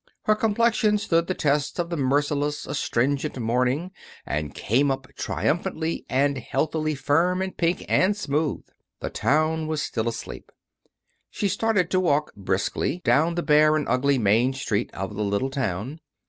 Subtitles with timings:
[0.23, 3.91] Her complexion stood the test of the merciless, astringent morning
[4.25, 8.65] and came up triumphantly and healthily firm and pink and smooth.
[8.99, 10.51] The town was still asleep.
[11.29, 15.51] She started to walk briskly down the bare and ugly Main Street of the little
[15.51, 15.99] town.